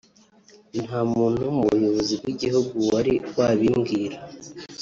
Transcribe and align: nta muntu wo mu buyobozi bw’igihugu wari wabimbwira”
nta 0.85 0.99
muntu 1.13 1.39
wo 1.45 1.51
mu 1.57 1.63
buyobozi 1.69 2.13
bw’igihugu 2.19 2.75
wari 2.91 3.13
wabimbwira” 3.37 4.17